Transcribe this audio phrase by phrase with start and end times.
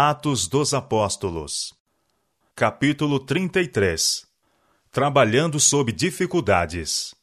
[0.00, 1.74] Atos dos Apóstolos.
[2.54, 4.28] Capítulo 33
[4.92, 7.16] Trabalhando sob dificuldades.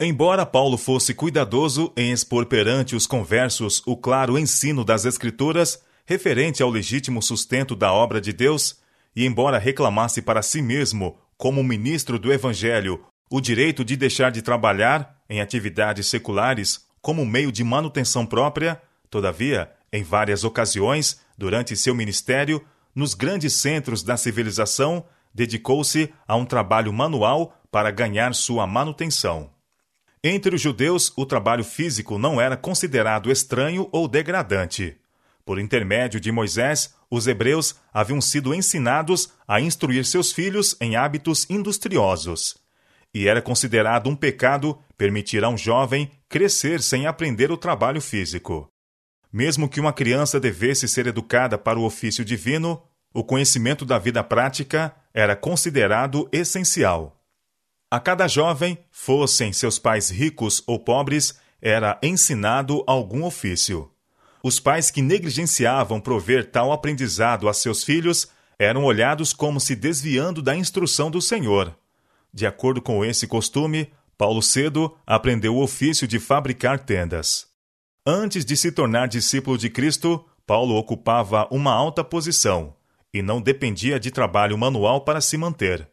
[0.00, 6.62] Embora Paulo fosse cuidadoso em expor perante os conversos o claro ensino das Escrituras referente
[6.62, 8.80] ao legítimo sustento da obra de Deus,
[9.14, 14.40] e embora reclamasse para si mesmo, como ministro do Evangelho, o direito de deixar de
[14.40, 18.80] trabalhar em atividades seculares como meio de manutenção própria,
[19.10, 22.64] todavia, em várias ocasiões, durante seu ministério,
[22.94, 25.04] nos grandes centros da civilização,
[25.34, 29.50] dedicou-se a um trabalho manual para ganhar sua manutenção.
[30.24, 34.96] Entre os judeus, o trabalho físico não era considerado estranho ou degradante.
[35.44, 41.48] Por intermédio de Moisés, os hebreus haviam sido ensinados a instruir seus filhos em hábitos
[41.48, 42.56] industriosos.
[43.14, 48.68] E era considerado um pecado permitir a um jovem crescer sem aprender o trabalho físico.
[49.36, 52.82] Mesmo que uma criança devesse ser educada para o ofício divino,
[53.12, 57.20] o conhecimento da vida prática era considerado essencial.
[57.90, 63.90] A cada jovem, fossem seus pais ricos ou pobres, era ensinado algum ofício.
[64.42, 70.40] Os pais que negligenciavam prover tal aprendizado a seus filhos eram olhados como se desviando
[70.40, 71.76] da instrução do Senhor.
[72.32, 77.45] De acordo com esse costume, Paulo cedo aprendeu o ofício de fabricar tendas.
[78.08, 82.72] Antes de se tornar discípulo de Cristo, Paulo ocupava uma alta posição
[83.12, 85.88] e não dependia de trabalho manual para se manter.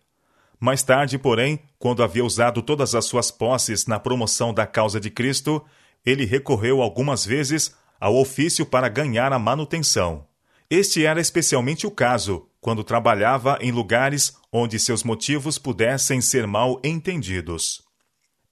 [0.59, 5.09] Mais tarde, porém, quando havia usado todas as suas posses na promoção da causa de
[5.09, 5.65] Cristo,
[6.05, 10.27] ele recorreu algumas vezes ao ofício para ganhar a manutenção.
[10.69, 16.79] Este era especialmente o caso quando trabalhava em lugares onde seus motivos pudessem ser mal
[16.83, 17.81] entendidos.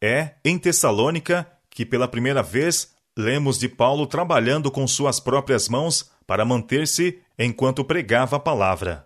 [0.02, 6.12] É em Tessalônica que, pela primeira vez, lemos de Paulo trabalhando com suas próprias mãos
[6.26, 9.06] para manter-se enquanto pregava a palavra.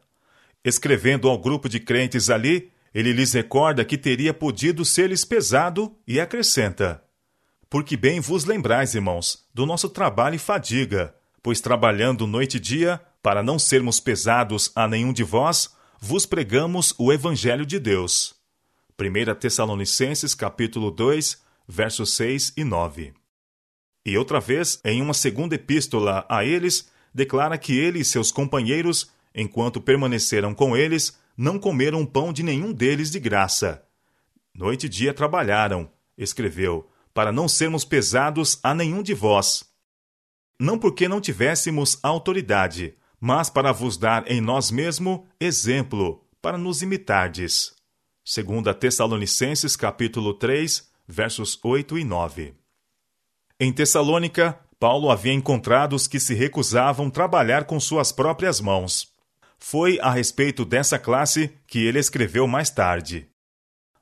[0.63, 6.19] Escrevendo ao grupo de crentes ali, ele lhes recorda que teria podido ser-lhes pesado e
[6.19, 7.03] acrescenta:
[7.69, 11.13] Porque bem vos lembrais, irmãos, do nosso trabalho e fadiga,
[11.44, 16.94] pois trabalhando noite e dia, para não sermos pesados a nenhum de vós, vos pregamos
[16.97, 18.35] o evangelho de Deus.
[18.99, 23.13] 1 Tessalonicenses capítulo 2, versos 6 e 9.
[24.05, 29.09] E outra vez, em uma segunda epístola a eles, declara que ele e seus companheiros,
[29.33, 33.83] enquanto permaneceram com eles, não comeram pão de nenhum deles de graça.
[34.53, 39.63] Noite e dia trabalharam, escreveu, para não sermos pesados a nenhum de vós.
[40.59, 46.81] Não porque não tivéssemos autoridade, mas para vos dar em nós mesmo exemplo, para nos
[46.81, 47.73] imitardes.
[48.23, 52.64] 2 Tessalonicenses capítulo 3, versos 8 e 9.
[53.57, 59.07] Em Tessalônica, Paulo havia encontrado os que se recusavam trabalhar com suas próprias mãos.
[59.57, 63.29] Foi a respeito dessa classe que ele escreveu mais tarde.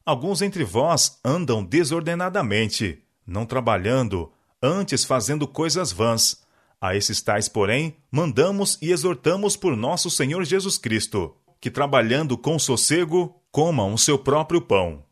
[0.03, 4.31] Alguns entre vós andam desordenadamente, não trabalhando,
[4.61, 6.41] antes fazendo coisas vãs.
[6.81, 12.57] A esses tais, porém, mandamos e exortamos por nosso Senhor Jesus Cristo, que trabalhando com
[12.57, 15.05] sossego, comam o seu próprio pão.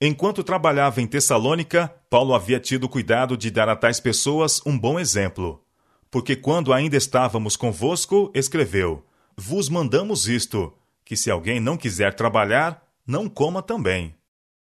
[0.00, 4.98] Enquanto trabalhava em Tessalônica, Paulo havia tido cuidado de dar a tais pessoas um bom
[4.98, 5.60] exemplo.
[6.08, 9.04] Porque quando ainda estávamos convosco, escreveu:
[9.36, 10.72] Vos mandamos isto,
[11.04, 14.14] que se alguém não quiser trabalhar, não coma também.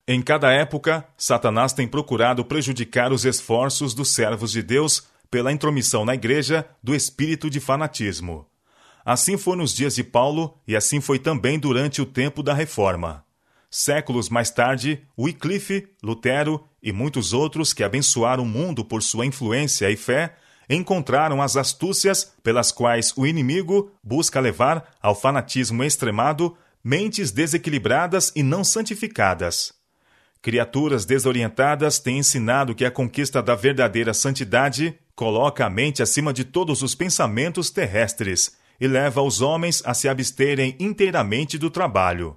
[0.08, 6.04] Em cada época, Satanás tem procurado prejudicar os esforços dos servos de Deus pela intromissão
[6.04, 8.44] na igreja do espírito de fanatismo.
[9.04, 13.24] Assim foi nos dias de Paulo e assim foi também durante o tempo da reforma.
[13.74, 19.90] Séculos mais tarde, Wycliffe, Lutero e muitos outros que abençoaram o mundo por sua influência
[19.90, 20.34] e fé
[20.68, 28.42] encontraram as astúcias pelas quais o inimigo busca levar ao fanatismo extremado mentes desequilibradas e
[28.42, 29.72] não santificadas.
[30.42, 36.44] Criaturas desorientadas têm ensinado que a conquista da verdadeira santidade coloca a mente acima de
[36.44, 42.36] todos os pensamentos terrestres e leva os homens a se absterem inteiramente do trabalho.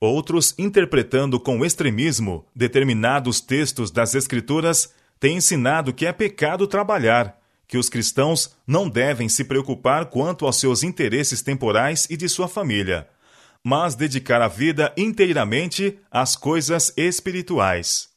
[0.00, 7.78] Outros, interpretando com extremismo determinados textos das Escrituras, têm ensinado que é pecado trabalhar, que
[7.78, 13.08] os cristãos não devem se preocupar quanto aos seus interesses temporais e de sua família,
[13.62, 18.10] mas dedicar a vida inteiramente às coisas espirituais.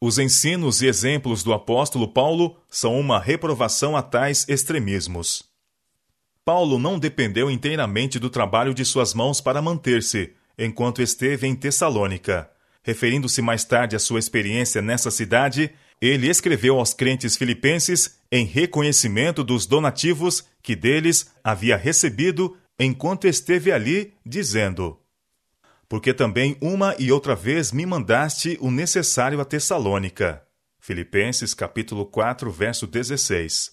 [0.00, 5.44] Os ensinos e exemplos do apóstolo Paulo são uma reprovação a tais extremismos.
[6.44, 12.50] Paulo não dependeu inteiramente do trabalho de suas mãos para manter-se, enquanto esteve em Tessalônica.
[12.82, 15.70] Referindo-se mais tarde à sua experiência nessa cidade,
[16.00, 23.70] ele escreveu aos crentes filipenses em reconhecimento dos donativos que deles havia recebido enquanto esteve
[23.70, 24.98] ali, dizendo:
[25.88, 30.42] Porque também uma e outra vez me mandaste o necessário a Tessalônica.
[30.80, 33.71] Filipenses capítulo 4, verso 16.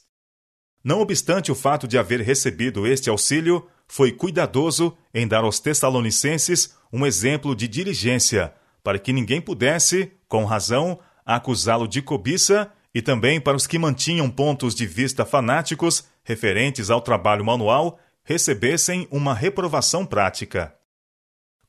[0.84, 6.76] Não obstante o fato de haver recebido este auxílio, foi cuidadoso em dar aos Tessalonicenses
[6.92, 8.54] um exemplo de diligência,
[8.84, 14.30] para que ninguém pudesse, com razão, acusá-lo de cobiça e também para os que mantinham
[14.30, 20.74] pontos de vista fanáticos referentes ao trabalho manual recebessem uma reprovação prática.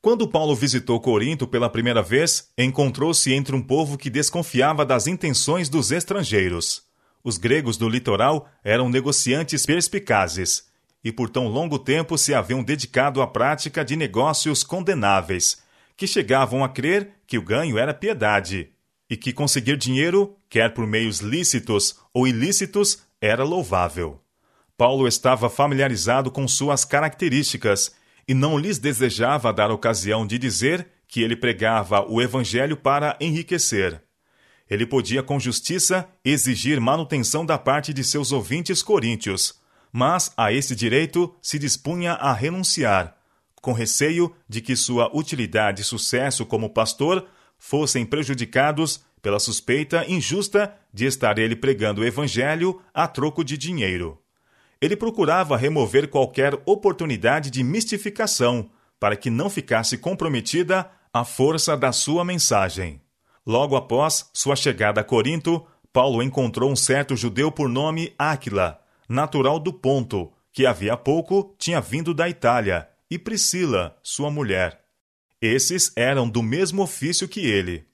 [0.02, 5.68] Quando Paulo visitou Corinto pela primeira vez, encontrou-se entre um povo que desconfiava das intenções
[5.68, 6.89] dos estrangeiros.
[7.22, 10.70] Os gregos do litoral eram negociantes perspicazes
[11.02, 15.62] e por tão longo tempo se haviam dedicado à prática de negócios condenáveis,
[15.96, 18.70] que chegavam a crer que o ganho era piedade
[19.08, 24.20] e que conseguir dinheiro, quer por meios lícitos ou ilícitos, era louvável.
[24.76, 27.94] Paulo estava familiarizado com suas características
[28.26, 34.00] e não lhes desejava dar ocasião de dizer que ele pregava o evangelho para enriquecer.
[34.70, 39.61] Ele podia com justiça exigir manutenção da parte de seus ouvintes coríntios,
[39.93, 43.17] mas a esse direito se dispunha a renunciar,
[43.61, 47.26] com receio de que sua utilidade e sucesso como pastor
[47.58, 54.19] fossem prejudicados pela suspeita injusta de estar ele pregando o evangelho a troco de dinheiro.
[54.81, 61.93] Ele procurava remover qualquer oportunidade de mistificação para que não ficasse comprometida a força da
[61.93, 63.00] sua mensagem.
[63.46, 69.58] Logo após sua chegada a Corinto, Paulo encontrou um certo judeu por nome Áquila, natural
[69.58, 74.81] do Ponto, que havia pouco tinha vindo da Itália, e Priscila, sua mulher.
[75.40, 77.84] Esses eram do mesmo ofício que ele.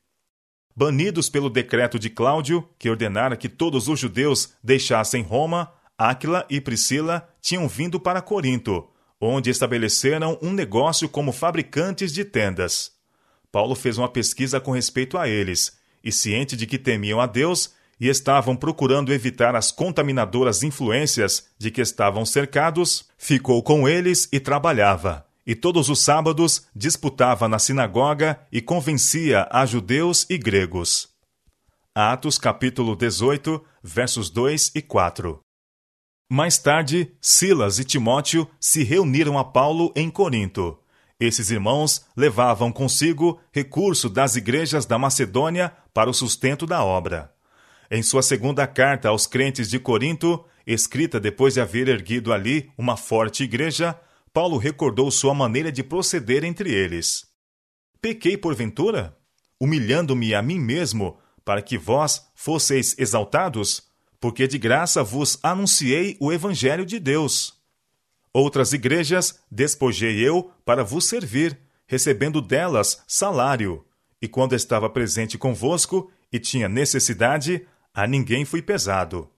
[0.74, 6.60] Banidos pelo decreto de Cláudio, que ordenara que todos os judeus deixassem Roma, Áquila e
[6.60, 8.86] Priscila tinham vindo para Corinto,
[9.18, 12.95] onde estabeleceram um negócio como fabricantes de tendas.
[13.56, 17.72] Paulo fez uma pesquisa com respeito a eles, e ciente de que temiam a Deus
[17.98, 24.38] e estavam procurando evitar as contaminadoras influências de que estavam cercados, ficou com eles e
[24.38, 31.08] trabalhava e todos os sábados disputava na sinagoga e convencia a judeus e gregos.
[31.94, 35.40] Atos capítulo 18, versos 2 e 4.
[36.28, 40.78] Mais tarde, Silas e Timóteo se reuniram a Paulo em Corinto.
[41.18, 47.32] Esses irmãos levavam consigo recurso das igrejas da Macedônia para o sustento da obra.
[47.90, 52.96] Em sua segunda carta aos crentes de Corinto, escrita depois de haver erguido ali uma
[52.96, 53.98] forte igreja,
[54.32, 57.24] Paulo recordou sua maneira de proceder entre eles.
[58.02, 59.16] Pequei porventura?
[59.58, 63.84] Humilhando-me a mim mesmo, para que vós fosseis exaltados?
[64.20, 67.55] Porque de graça vos anunciei o Evangelho de Deus.
[68.38, 73.82] Outras igrejas despojei eu para vos servir, recebendo delas salário.
[74.20, 79.30] E quando estava presente convosco e tinha necessidade, a ninguém fui pesado.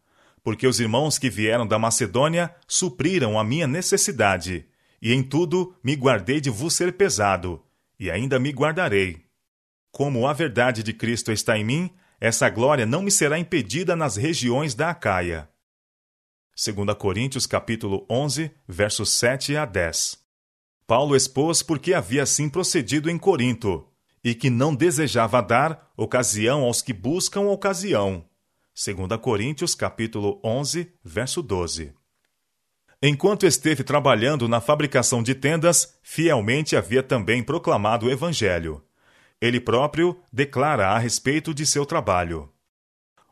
[0.42, 4.66] Porque os irmãos que vieram da Macedônia supriram a minha necessidade
[5.00, 7.62] e em tudo me guardei de vos ser pesado,
[8.00, 9.22] e ainda me guardarei.
[9.92, 11.90] Como a verdade de Cristo está em mim,
[12.20, 15.48] essa glória não me será impedida nas regiões da Acaia.
[16.60, 20.19] 2 Coríntios capítulo 11, versos 7 a 10.
[20.88, 23.86] Paulo expôs porque havia assim procedido em Corinto,
[24.24, 28.24] e que não desejava dar ocasião aos que buscam ocasião.
[28.74, 31.94] 2 Coríntios capítulo 11, verso 12.
[33.00, 38.82] Enquanto esteve trabalhando na fabricação de tendas, fielmente havia também proclamado o Evangelho.
[39.41, 42.53] Ele próprio declara a respeito de seu trabalho.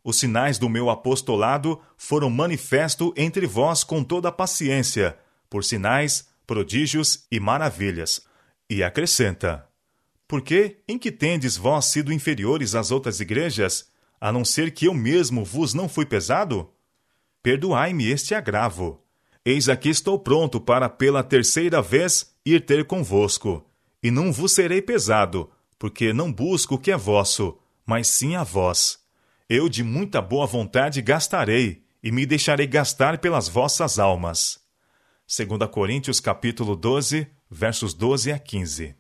[0.06, 5.18] Os sinais do meu apostolado foram manifesto entre vós com toda a paciência,
[5.50, 8.24] por sinais, prodígios e maravilhas.
[8.70, 9.66] E acrescenta:
[10.28, 14.94] Porque em que tendes vós sido inferiores às outras igrejas, a não ser que eu
[14.94, 16.70] mesmo vos não fui pesado?
[17.42, 19.02] Perdoai-me este agravo.
[19.44, 23.68] Eis aqui estou pronto para pela terceira vez ir ter convosco,
[24.00, 28.44] e não vos serei pesado, porque não busco o que é vosso, mas sim a
[28.44, 29.04] vós.
[29.48, 34.58] Eu de muita boa vontade gastarei, e me deixarei gastar pelas vossas almas.
[35.28, 38.96] 2 Coríntios capítulo 12, versos 12 a 15.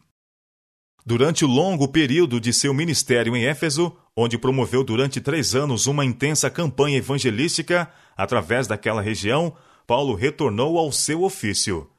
[1.04, 6.04] Durante o longo período de seu ministério em Éfeso, onde promoveu durante três anos uma
[6.04, 9.52] intensa campanha evangelística através daquela região,
[9.84, 11.90] Paulo retornou ao seu ofício.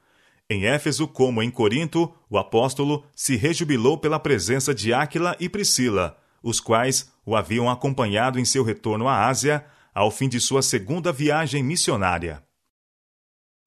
[0.48, 6.16] Em Éfeso, como em Corinto, o apóstolo se rejubilou pela presença de Áquila e Priscila,
[6.42, 9.64] os quais o haviam acompanhado em seu retorno à Ásia,
[9.94, 12.42] ao fim de sua segunda viagem missionária.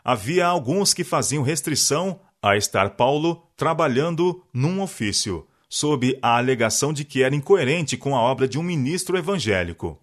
[0.04, 7.06] Havia alguns que faziam restrição a estar Paulo trabalhando num ofício, sob a alegação de
[7.06, 10.01] que era incoerente com a obra de um ministro evangélico.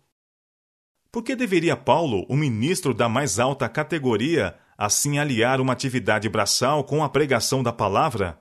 [1.11, 6.85] Por que deveria Paulo, o ministro da mais alta categoria, assim aliar uma atividade braçal
[6.85, 8.41] com a pregação da palavra?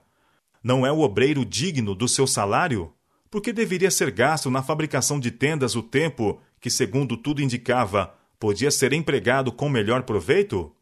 [0.62, 2.94] Não é o obreiro digno do seu salário?
[3.30, 8.14] Por que deveria ser gasto na fabricação de tendas o tempo que, segundo tudo indicava,
[8.38, 10.72] podia ser empregado com melhor proveito?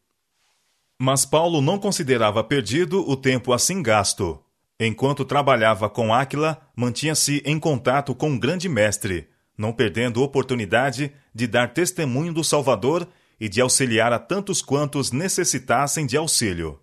[0.99, 4.39] Mas Paulo não considerava perdido o tempo assim gasto.
[4.79, 9.27] Enquanto trabalhava com Áquila, mantinha-se em contato com um grande mestre,
[9.57, 13.07] não perdendo oportunidade de dar testemunho do Salvador
[13.39, 16.79] e de auxiliar a tantos quantos necessitassem de auxílio.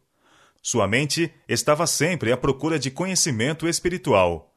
[0.62, 4.53] Sua mente estava sempre à procura de conhecimento espiritual.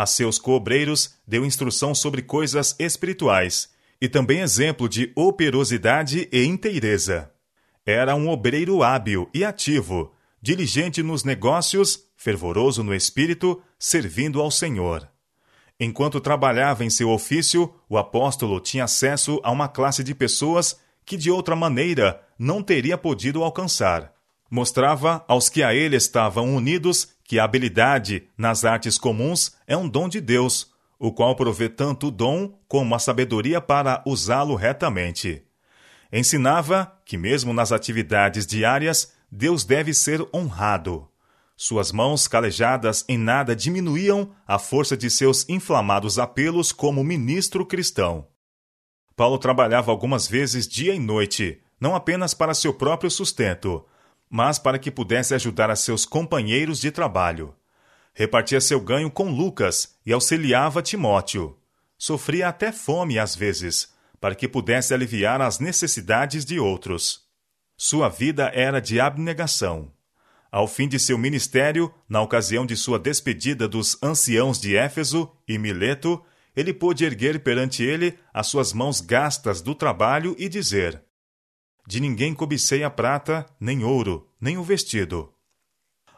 [0.00, 3.68] A seus cobreiros deu instrução sobre coisas espirituais
[4.00, 7.30] e também exemplo de operosidade e inteireza.
[7.84, 15.06] Era um obreiro hábil e ativo, diligente nos negócios, fervoroso no espírito, servindo ao Senhor.
[15.78, 21.18] Enquanto trabalhava em seu ofício, o apóstolo tinha acesso a uma classe de pessoas que
[21.18, 24.14] de outra maneira não teria podido alcançar.
[24.50, 29.88] Mostrava aos que a ele estavam unidos que a habilidade nas artes comuns é um
[29.88, 35.44] dom de Deus, o qual provê tanto o dom como a sabedoria para usá-lo retamente.
[36.12, 41.06] Ensinava que, mesmo nas atividades diárias, Deus deve ser honrado.
[41.56, 48.26] Suas mãos calejadas em nada diminuíam a força de seus inflamados apelos como ministro cristão.
[49.14, 53.86] Paulo trabalhava algumas vezes dia e noite, não apenas para seu próprio sustento,
[54.30, 57.52] mas para que pudesse ajudar a seus companheiros de trabalho.
[58.14, 61.58] Repartia seu ganho com Lucas e auxiliava Timóteo.
[61.98, 67.28] Sofria até fome às vezes, para que pudesse aliviar as necessidades de outros.
[67.76, 69.90] Sua vida era de abnegação.
[70.52, 75.58] Ao fim de seu ministério, na ocasião de sua despedida dos anciãos de Éfeso e
[75.58, 76.22] Mileto,
[76.54, 81.02] ele pôde erguer perante ele as suas mãos gastas do trabalho e dizer:
[81.90, 85.34] De ninguém cobicei a prata, nem ouro, nem o vestido.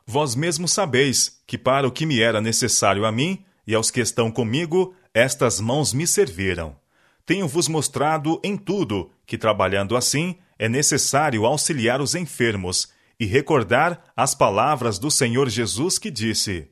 [0.07, 3.99] Vós mesmos sabeis que para o que me era necessário a mim e aos que
[3.99, 6.77] estão comigo, estas mãos me serviram.
[7.25, 14.35] Tenho-vos mostrado em tudo que, trabalhando assim, é necessário auxiliar os enfermos e recordar as
[14.35, 16.69] palavras do Senhor Jesus que disse: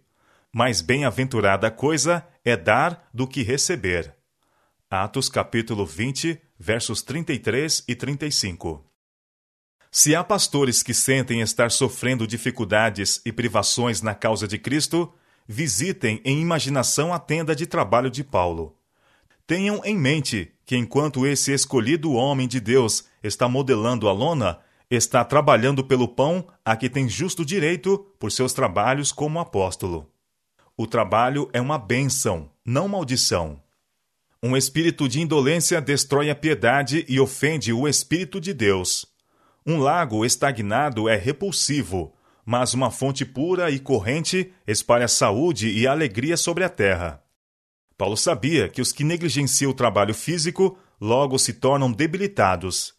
[0.52, 4.14] Mais bem-aventurada coisa é dar do que receber.
[4.90, 8.89] Atos capítulo 20, versos 33 e 35.
[9.92, 15.12] Se há pastores que sentem estar sofrendo dificuldades e privações na causa de Cristo,
[15.48, 18.76] visitem em imaginação a tenda de trabalho de Paulo.
[19.48, 25.24] Tenham em mente que enquanto esse escolhido homem de Deus está modelando a lona, está
[25.24, 30.08] trabalhando pelo pão a que tem justo direito por seus trabalhos como apóstolo.
[30.76, 33.60] O trabalho é uma bênção, não maldição.
[34.40, 39.09] Um espírito de indolência destrói a piedade e ofende o Espírito de Deus.
[39.70, 42.12] Um lago estagnado é repulsivo,
[42.44, 47.22] mas uma fonte pura e corrente espalha saúde e alegria sobre a terra.
[47.96, 52.94] Paulo sabia que os que negligenciam o trabalho físico logo se tornam debilitados.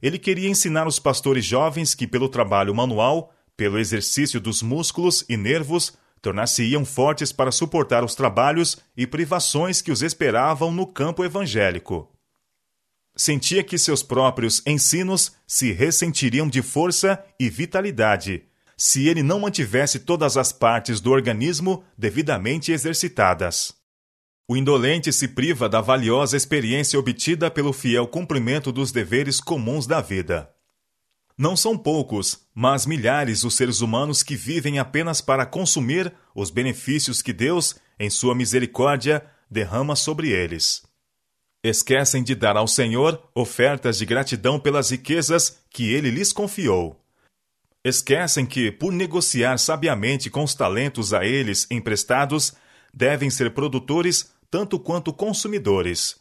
[0.00, 5.36] Ele queria ensinar os pastores jovens que, pelo trabalho manual, pelo exercício dos músculos e
[5.36, 12.13] nervos, tornar-se-iam fortes para suportar os trabalhos e privações que os esperavam no campo evangélico.
[13.16, 18.44] Sentia que seus próprios ensinos se ressentiriam de força e vitalidade
[18.76, 23.72] se ele não mantivesse todas as partes do organismo devidamente exercitadas.
[24.48, 30.00] O indolente se priva da valiosa experiência obtida pelo fiel cumprimento dos deveres comuns da
[30.00, 30.50] vida.
[31.36, 37.22] Não são poucos, mas milhares os seres humanos que vivem apenas para consumir os benefícios
[37.22, 40.82] que Deus, em sua misericórdia, derrama sobre eles.
[41.64, 47.02] Esquecem de dar ao Senhor ofertas de gratidão pelas riquezas que ele lhes confiou.
[47.82, 52.52] Esquecem que, por negociar sabiamente com os talentos a eles emprestados,
[52.92, 56.16] devem ser produtores tanto quanto consumidores.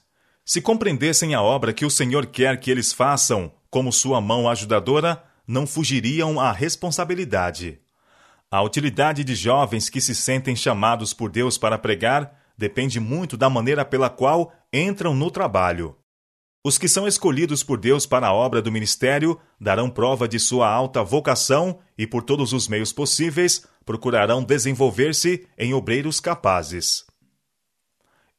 [0.46, 5.22] Se compreendessem a obra que o Senhor quer que eles façam como sua mão ajudadora,
[5.46, 7.80] não fugiriam à responsabilidade.
[8.50, 13.50] A utilidade de jovens que se sentem chamados por Deus para pregar depende muito da
[13.50, 15.96] maneira pela qual entram no trabalho.
[16.66, 20.70] Os que são escolhidos por Deus para a obra do ministério darão prova de sua
[20.70, 27.06] alta vocação e, por todos os meios possíveis, procurarão desenvolver-se em obreiros capazes.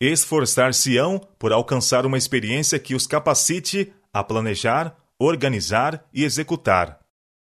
[0.00, 6.98] esforçar-se-ão por alcançar uma experiência que os capacite a planejar, organizar e executar.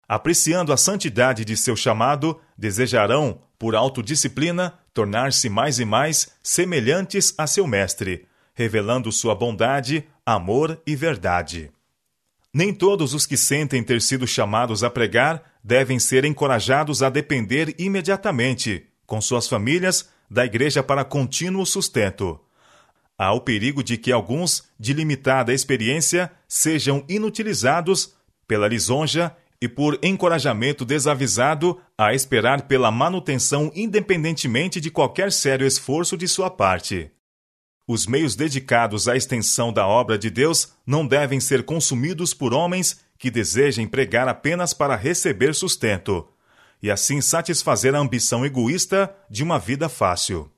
[0.07, 7.47] Apreciando a santidade de seu chamado, desejarão, por autodisciplina, tornar-se mais e mais semelhantes a
[7.47, 8.27] seu Mestre,
[8.57, 11.69] revelando sua bondade, amor e verdade.
[12.51, 17.75] Nem todos os que sentem ter sido chamados a pregar devem ser encorajados a depender
[17.77, 22.39] imediatamente, com suas famílias, da igreja para contínuo sustento.
[23.15, 28.15] Há o perigo de que alguns, de limitada experiência, sejam inutilizados
[28.47, 36.17] pela lisonja e por encorajamento desavisado a esperar pela manutenção independentemente de qualquer sério esforço
[36.17, 37.11] de sua parte.
[37.87, 42.99] Os meios dedicados à extensão da obra de Deus não devem ser consumidos por homens
[43.17, 46.27] que desejem pregar apenas para receber sustento,
[46.83, 50.51] e assim satisfazer a ambição egoísta de uma vida fácil.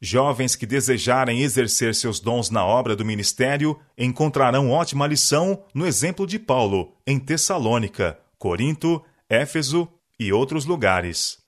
[0.00, 6.26] Jovens que desejarem exercer seus dons na obra do ministério encontrarão ótima lição no exemplo
[6.26, 9.88] de Paulo, em Tessalônica, Corinto, Éfeso
[10.18, 11.38] e outros lugares.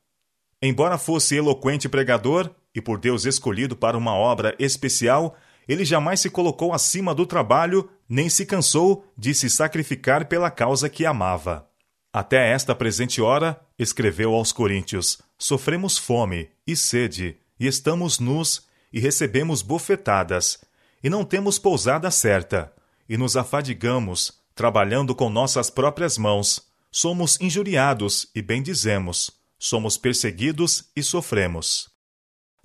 [0.61, 5.37] Embora fosse eloquente pregador e por Deus escolhido para uma obra especial,
[5.69, 10.89] ele jamais se colocou acima do trabalho, nem se cansou de se sacrificar pela causa
[10.89, 11.69] que amava.
[12.13, 19.01] Até esta presente hora, escreveu aos Coríntios, sofremos fome e sede e estamos nus, e
[19.01, 20.65] recebemos bofetadas,
[21.03, 22.73] e não temos pousada certa,
[23.09, 26.67] e nos afadigamos, trabalhando com nossas próprias mãos.
[26.91, 31.98] Somos injuriados e bendizemos, somos perseguidos e sofremos.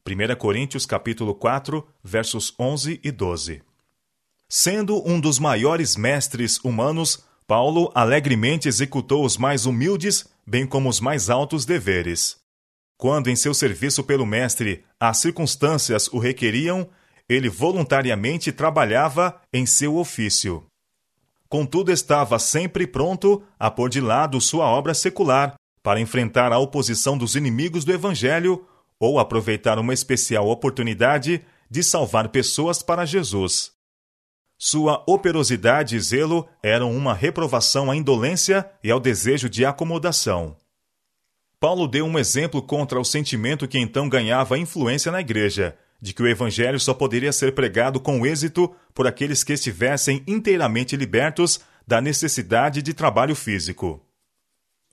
[0.06, 3.62] 1 Coríntios capítulo 4, versos 11 e 12.
[4.50, 11.00] Sendo um dos maiores mestres humanos, Paulo alegremente executou os mais humildes, bem como os
[11.00, 12.36] mais altos deveres.
[12.98, 16.90] Quando em seu serviço pelo Mestre as circunstâncias o requeriam,
[17.30, 20.66] ele voluntariamente trabalhava em seu ofício.
[21.48, 27.18] Contudo, estava sempre pronto a pôr de lado sua obra secular para enfrentar a oposição
[27.18, 28.68] dos inimigos do Evangelho
[29.04, 33.74] ou aproveitar uma especial oportunidade de salvar pessoas para Jesus.
[34.58, 40.56] Sua operosidade e zelo eram uma reprovação à indolência e ao desejo de acomodação.
[41.60, 46.24] Paulo deu um exemplo contra o sentimento que então ganhava influência na igreja, de que
[46.24, 52.00] o evangelho só poderia ser pregado com êxito por aqueles que estivessem inteiramente libertos da
[52.00, 54.02] necessidade de trabalho físico.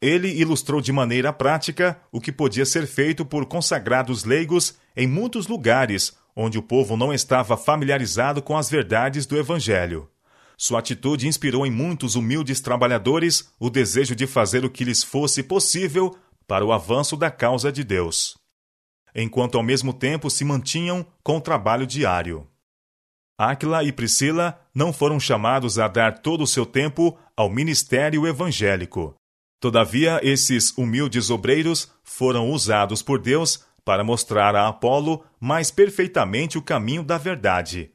[0.01, 5.47] Ele ilustrou de maneira prática o que podia ser feito por consagrados leigos em muitos
[5.47, 10.09] lugares onde o povo não estava familiarizado com as verdades do Evangelho.
[10.57, 15.43] Sua atitude inspirou em muitos humildes trabalhadores o desejo de fazer o que lhes fosse
[15.43, 18.37] possível para o avanço da causa de Deus,
[19.15, 22.47] enquanto ao mesmo tempo se mantinham com o trabalho diário.
[23.39, 29.15] Áquila e Priscila não foram chamados a dar todo o seu tempo ao ministério evangélico.
[29.61, 36.63] Todavia, esses humildes obreiros foram usados por Deus para mostrar a Apolo mais perfeitamente o
[36.63, 37.91] caminho da verdade.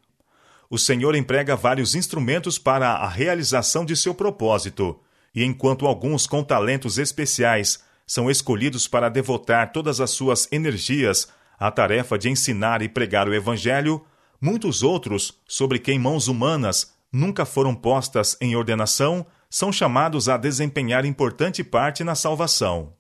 [0.70, 5.00] O Senhor emprega vários instrumentos para a realização de seu propósito,
[5.34, 11.28] e enquanto alguns com talentos especiais são escolhidos para devotar todas as suas energias
[11.60, 14.06] à tarefa de ensinar e pregar o Evangelho,
[14.40, 21.06] muitos outros, sobre quem mãos humanas nunca foram postas em ordenação, são chamados a desempenhar
[21.06, 22.94] importante parte na salvação.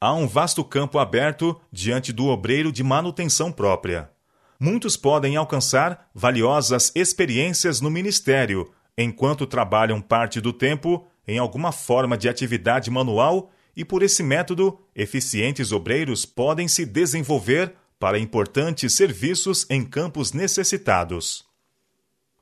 [0.00, 4.10] Há um vasto campo aberto diante do obreiro de manutenção própria.
[4.60, 12.16] Muitos podem alcançar valiosas experiências no ministério, enquanto trabalham parte do tempo em alguma forma
[12.16, 19.66] de atividade manual e por esse método, eficientes obreiros podem se desenvolver para importantes serviços
[19.68, 21.44] em campos necessitados.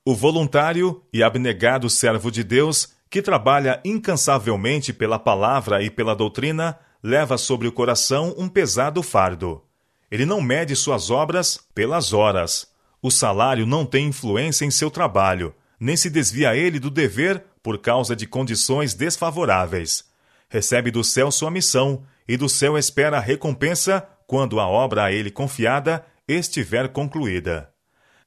[0.05, 6.79] O voluntário e abnegado servo de Deus, que trabalha incansavelmente pela palavra e pela doutrina,
[7.03, 9.63] leva sobre o coração um pesado fardo.
[10.11, 12.69] Ele não mede suas obras pelas horas.
[13.03, 17.79] O salário não tem influência em seu trabalho, nem se desvia ele do dever por
[17.79, 20.05] causa de condições desfavoráveis
[20.49, 25.13] recebe do céu sua missão e do céu espera a recompensa quando a obra a
[25.13, 27.71] ele confiada estiver concluída.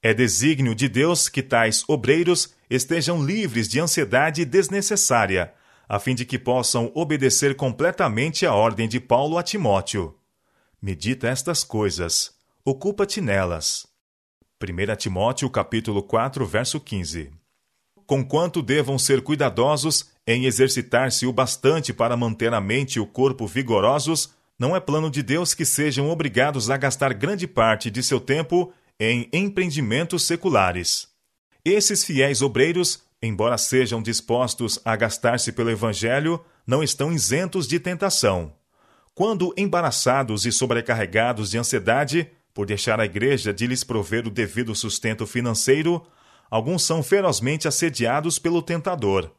[0.01, 5.53] É desígnio de Deus que tais obreiros estejam livres de ansiedade desnecessária,
[5.87, 10.15] a fim de que possam obedecer completamente à ordem de Paulo a Timóteo.
[10.79, 12.31] Medita estas coisas,
[12.63, 13.87] ocupa-te nelas.
[14.61, 17.31] 1 Timóteo capítulo 4, verso 15.
[18.05, 23.47] Conquanto devam ser cuidadosos em exercitar-se o bastante para manter a mente e o corpo
[23.47, 28.19] vigorosos, não é plano de Deus que sejam obrigados a gastar grande parte de seu
[28.19, 31.08] tempo em empreendimentos seculares.
[31.71, 38.51] Esses fiéis obreiros, embora sejam dispostos a gastar-se pelo Evangelho, não estão isentos de tentação.
[39.13, 44.73] Quando embaraçados e sobrecarregados de ansiedade por deixar a igreja de lhes prover o devido
[44.73, 46.03] sustento financeiro,
[46.49, 49.29] alguns são ferozmente assediados pelo tentador.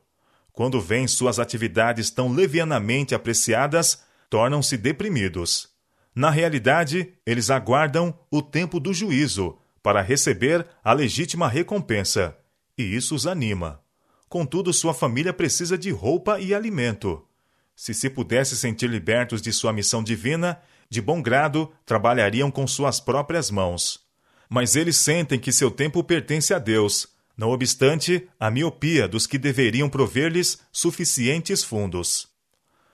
[0.53, 5.69] Quando veem suas atividades tão levianamente apreciadas, tornam-se deprimidos.
[6.15, 12.37] Na realidade, eles aguardam o tempo do juízo para receber a legítima recompensa,
[12.77, 13.81] e isso os anima.
[14.29, 17.27] Contudo, sua família precisa de roupa e alimento.
[17.75, 23.01] Se se pudesse sentir libertos de sua missão divina, de bom grado trabalhariam com suas
[23.01, 24.01] próprias mãos.
[24.49, 29.39] Mas eles sentem que seu tempo pertence a Deus, não obstante a miopia dos que
[29.39, 32.29] deveriam prover-lhes suficientes fundos.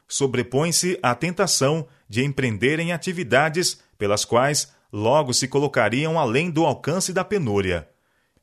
[0.07, 7.25] Sobrepõe-se a tentação de empreenderem atividades pelas quais logo se colocariam além do alcance da
[7.25, 7.89] penúria,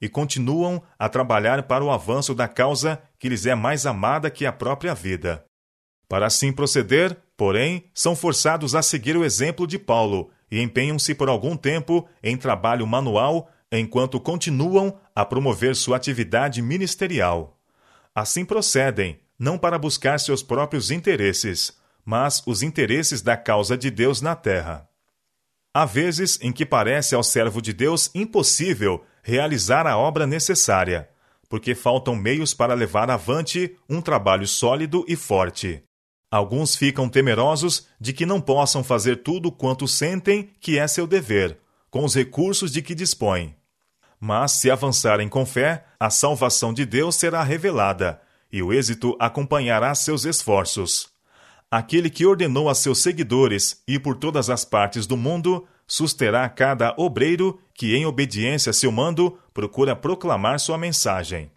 [0.01, 4.45] e continuam a trabalhar para o avanço da causa que lhes é mais amada que
[4.45, 5.45] a própria vida.
[6.09, 11.29] Para assim proceder, porém, são forçados a seguir o exemplo de Paulo e empenham-se por
[11.29, 17.57] algum tempo em trabalho manual enquanto continuam a promover sua atividade ministerial.
[18.13, 21.75] Assim procedem, não para buscar seus próprios interesses,
[22.05, 24.87] mas os interesses da causa de Deus na terra.
[25.75, 31.09] Há vezes em que parece ao servo de Deus impossível realizar a obra necessária,
[31.49, 35.83] porque faltam meios para levar avante um trabalho sólido e forte.
[36.29, 41.57] Alguns ficam temerosos de que não possam fazer tudo quanto sentem que é seu dever,
[41.89, 43.55] com os recursos de que dispõem.
[44.19, 49.93] Mas, se avançarem com fé, a salvação de Deus será revelada, e o êxito acompanhará
[49.95, 51.12] seus esforços.
[51.75, 56.93] Aquele que ordenou a seus seguidores ir por todas as partes do mundo susterá cada
[56.99, 61.49] obreiro que, em obediência a seu mando, procura proclamar sua mensagem.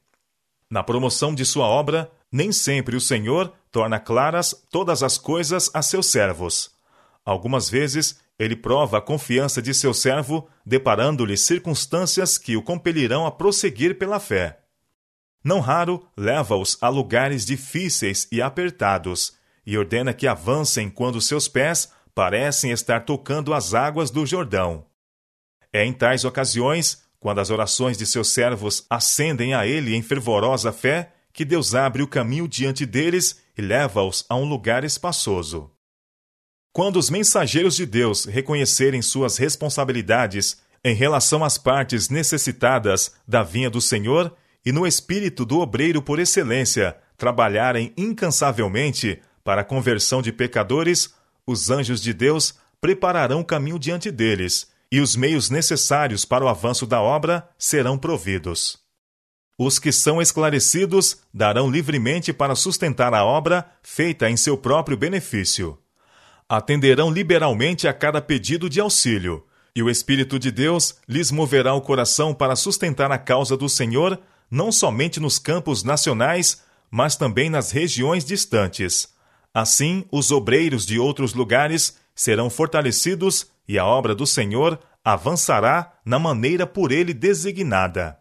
[0.70, 5.82] Na promoção de sua obra, nem sempre o Senhor torna claras todas as coisas a
[5.82, 6.70] seus servos.
[7.22, 13.30] Algumas vezes, ele prova a confiança de seu servo, deparando-lhe circunstâncias que o compelirão a
[13.30, 14.60] prosseguir pela fé.
[15.44, 21.92] Não raro, leva-os a lugares difíceis e apertados, e ordena que avancem quando seus pés
[22.14, 24.86] parecem estar tocando as águas do Jordão.
[25.72, 30.72] É em tais ocasiões, quando as orações de seus servos ascendem a ele em fervorosa
[30.72, 35.70] fé, que Deus abre o caminho diante deles e leva-os a um lugar espaçoso.
[36.72, 43.68] Quando os mensageiros de Deus reconhecerem suas responsabilidades em relação às partes necessitadas da vinha
[43.68, 50.32] do Senhor e no espírito do obreiro por excelência trabalharem incansavelmente para a conversão de
[50.32, 51.14] pecadores,
[51.46, 56.84] os anjos de Deus prepararão caminho diante deles, e os meios necessários para o avanço
[56.84, 58.76] da obra serão providos.
[59.56, 65.78] Os que são esclarecidos darão livremente para sustentar a obra feita em seu próprio benefício.
[66.48, 71.80] Atenderão liberalmente a cada pedido de auxílio, e o Espírito de Deus lhes moverá o
[71.80, 74.18] coração para sustentar a causa do Senhor,
[74.50, 79.14] não somente nos campos nacionais, mas também nas regiões distantes.
[79.58, 86.18] Assim, os obreiros de outros lugares serão fortalecidos e a obra do Senhor avançará na
[86.18, 88.18] maneira por ele designada.